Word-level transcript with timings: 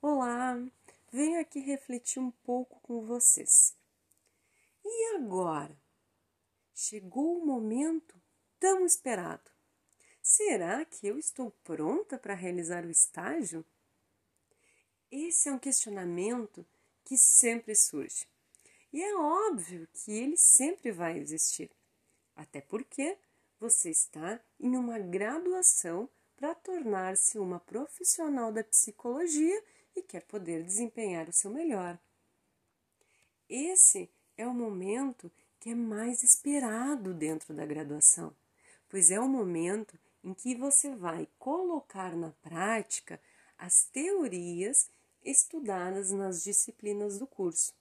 Olá, 0.00 0.56
venho 1.10 1.40
aqui 1.40 1.58
refletir 1.58 2.20
um 2.20 2.30
pouco 2.30 2.78
com 2.82 3.04
vocês. 3.04 3.76
E 4.84 5.16
agora? 5.16 5.76
Chegou 6.72 7.36
o 7.36 7.44
momento 7.44 8.14
tão 8.60 8.86
esperado. 8.86 9.50
Será 10.22 10.84
que 10.84 11.04
eu 11.04 11.18
estou 11.18 11.50
pronta 11.64 12.16
para 12.16 12.34
realizar 12.34 12.86
o 12.86 12.90
estágio? 12.92 13.66
Esse 15.10 15.48
é 15.48 15.52
um 15.52 15.58
questionamento 15.58 16.64
que 17.04 17.18
sempre 17.18 17.74
surge. 17.74 18.28
E 18.92 19.02
é 19.02 19.16
óbvio 19.16 19.88
que 19.92 20.12
ele 20.12 20.36
sempre 20.36 20.92
vai 20.92 21.18
existir. 21.18 21.72
Até 22.36 22.60
porque 22.60 23.18
você 23.58 23.90
está 23.90 24.40
em 24.60 24.76
uma 24.76 25.00
graduação 25.00 26.08
para 26.36 26.54
tornar-se 26.54 27.36
uma 27.36 27.58
profissional 27.58 28.52
da 28.52 28.62
psicologia 28.62 29.60
e 29.98 30.02
quer 30.02 30.24
poder 30.24 30.62
desempenhar 30.62 31.28
o 31.28 31.32
seu 31.32 31.50
melhor. 31.50 31.98
Esse 33.48 34.10
é 34.36 34.46
o 34.46 34.54
momento 34.54 35.30
que 35.58 35.70
é 35.70 35.74
mais 35.74 36.22
esperado 36.22 37.12
dentro 37.12 37.54
da 37.54 37.66
graduação, 37.66 38.34
pois 38.88 39.10
é 39.10 39.18
o 39.18 39.28
momento 39.28 39.98
em 40.22 40.34
que 40.34 40.54
você 40.54 40.94
vai 40.94 41.28
colocar 41.38 42.16
na 42.16 42.30
prática 42.42 43.20
as 43.56 43.74
teorias 43.92 44.90
estudadas 45.24 46.10
nas 46.10 46.42
disciplinas 46.42 47.18
do 47.18 47.26
curso. 47.26 47.74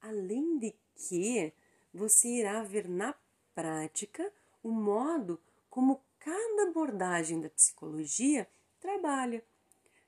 Além 0.00 0.58
de 0.58 0.74
que 0.94 1.52
você 1.92 2.28
irá 2.28 2.62
ver 2.62 2.88
na 2.88 3.14
prática 3.54 4.32
o 4.62 4.70
modo 4.70 5.40
como 5.70 6.02
cada 6.18 6.68
abordagem 6.68 7.40
da 7.40 7.50
psicologia 7.50 8.48
trabalha 8.80 9.44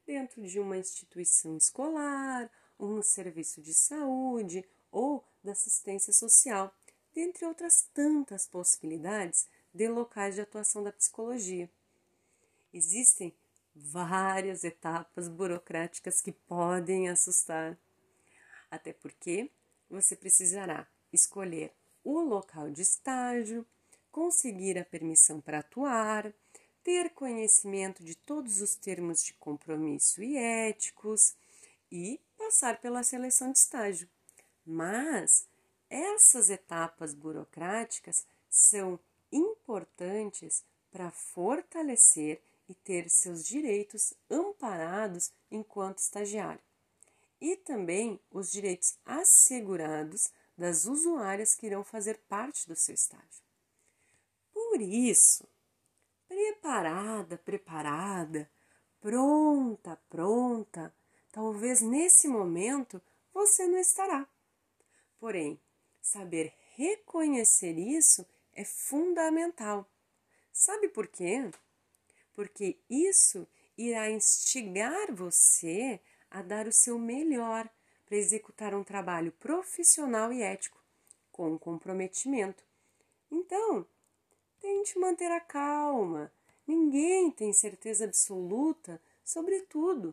dentro 0.07 0.47
de 0.47 0.61
uma 0.61 0.79
instituição 0.79 1.57
escolar, 1.57 2.51
um 2.79 3.03
serviço 3.03 3.61
de 3.61 3.75
saúde 3.75 4.65
ou 4.91 5.25
da 5.43 5.53
assistência 5.53 6.13
social, 6.13 6.73
dentre 7.15 7.45
outras 7.45 7.89
tantas 7.93 8.47
possibilidades 8.47 9.47
de 9.75 9.89
locais 9.89 10.35
de 10.35 10.41
atuação 10.41 10.83
da 10.83 10.93
psicologia. 10.93 11.69
Existem 12.73 13.35
várias 13.75 14.65
etapas 14.65 15.29
burocráticas 15.29 16.21
que 16.21 16.33
podem 16.33 17.09
assustar, 17.09 17.79
até 18.71 18.93
porque 18.93 19.51
você 19.91 20.17
precisará 20.17 20.87
escolher 21.13 21.73
o 22.03 22.21
local 22.21 22.71
de 22.71 22.83
estágio, 22.83 23.67
conseguir 24.11 24.79
a 24.79 24.85
permissão 24.85 25.41
para 25.41 25.59
atuar, 25.59 26.33
ter 26.87 27.11
conhecimento 27.11 28.05
de 28.05 28.15
todos 28.15 28.61
os 28.61 28.77
termos 28.77 29.21
de 29.21 29.33
compromisso 29.33 30.23
e 30.23 30.37
éticos 30.37 31.35
e 31.91 32.21
passar 32.39 32.81
pela 32.81 33.03
seleção 33.03 33.51
de 33.51 33.59
estágio. 33.59 34.09
Mas 34.65 35.49
essas 35.91 36.49
etapas 36.49 37.13
burocráticas 37.13 38.25
são 38.49 39.01
importantes 39.33 40.63
para 40.93 41.11
fortalecer 41.11 42.41
e 42.69 42.75
ter 42.75 43.11
seus 43.11 43.45
direitos 43.45 44.15
amparados 44.31 45.33
enquanto 45.51 45.99
estagiário, 45.99 46.63
e 47.41 47.57
também 47.57 48.21
os 48.31 48.49
direitos 48.49 48.97
assegurados 49.05 50.31
das 50.57 50.85
usuárias 50.85 51.53
que 51.53 51.67
irão 51.67 51.83
fazer 51.83 52.17
parte 52.29 52.69
do 52.69 52.77
seu 52.77 52.95
estágio. 52.95 53.43
Por 54.55 54.81
isso, 54.81 55.49
preparada, 56.37 57.39
preparada, 57.39 58.51
pronta, 59.01 59.99
pronta, 60.11 60.95
talvez 61.33 61.81
nesse 61.81 62.29
momento 62.29 63.01
você 63.33 63.67
não 63.67 63.79
estará. 63.79 64.29
Porém, 65.19 65.59
saber 66.03 66.53
reconhecer 66.75 67.79
isso 67.79 68.27
é 68.53 68.67
fundamental. 68.67 69.91
Sabe 70.53 70.89
por 70.91 71.07
quê? 71.07 71.51
Porque 72.35 72.79
isso 72.91 73.49
irá 73.75 74.11
instigar 74.11 75.15
você 75.15 75.99
a 76.31 76.43
dar 76.43 76.67
o 76.67 76.73
seu 76.73 76.99
melhor 76.99 77.67
para 78.05 78.19
executar 78.19 78.75
um 78.75 78.85
trabalho 78.85 79.33
profissional 79.33 80.31
e 80.31 80.43
ético, 80.43 80.85
com 81.33 81.59
comprometimento. 81.59 82.63
Então, 83.31 83.87
tente 84.67 84.99
manter 84.99 85.31
a 85.31 85.39
calma. 85.39 86.33
Ninguém 86.67 87.31
tem 87.31 87.53
certeza 87.53 88.05
absoluta 88.05 89.01
sobre 89.25 89.61
tudo, 89.63 90.13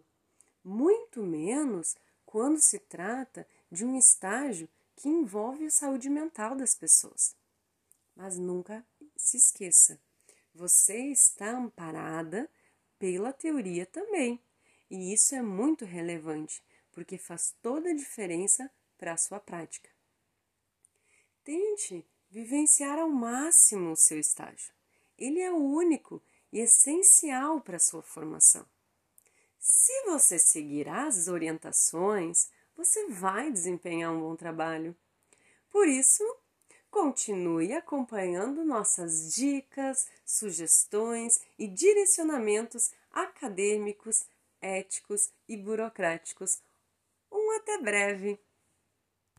muito 0.64 1.24
menos 1.24 1.96
quando 2.24 2.62
se 2.62 2.78
trata 2.78 3.47
de 3.72 3.84
um 3.84 3.97
estágio 3.97 4.69
que 4.96 5.09
envolve 5.09 5.66
a 5.66 5.72
saúde 5.72 6.08
mental 6.08 6.56
das 6.56 6.75
pessoas. 6.75 7.36
Mas 8.16 8.38
nunca 8.38 8.86
se 9.18 9.38
esqueça, 9.38 10.00
você 10.53 11.08
está 11.08 11.58
amparada 11.58 12.47
pela 13.00 13.34
teoria 13.34 13.88
também. 13.88 14.40
E 14.88 15.14
isso 15.16 15.34
é 15.34 15.41
muito 15.41 15.84
relevante, 15.84 16.64
porque 16.91 17.18
faz 17.18 17.56
toda 17.59 17.90
a 17.90 17.96
diferença 17.96 18.70
para 19.00 19.14
a 19.14 19.18
sua 19.18 19.40
prática. 19.40 19.90
Tente 21.44 22.06
vivenciar 22.33 22.97
ao 22.97 23.09
máximo 23.09 23.91
o 23.91 23.95
seu 23.95 24.19
estágio. 24.19 24.73
Ele 25.16 25.39
é 25.39 25.51
único 25.51 26.19
e 26.51 26.59
essencial 26.59 27.61
para 27.61 27.77
a 27.77 27.79
sua 27.79 28.01
formação. 28.01 28.66
Se 29.59 29.94
você 30.05 30.39
seguir 30.39 30.89
as 30.89 31.27
orientações, 31.27 32.49
você 32.75 33.07
vai 33.07 33.51
desempenhar 33.51 34.11
um 34.11 34.19
bom 34.19 34.35
trabalho. 34.35 34.95
Por 35.69 35.88
isso, 35.88 36.23
continue 36.89 37.72
acompanhando 37.72 38.66
nossas 38.66 39.35
dicas, 39.35 40.07
sugestões 40.25 41.39
e 41.59 41.67
direcionamentos 41.67 42.91
acadêmicos, 43.11 44.25
éticos 44.59 45.31
e 45.47 45.55
burocráticos. 45.55 46.59
Um 47.31 47.51
até 47.57 47.77
breve! 47.77 48.39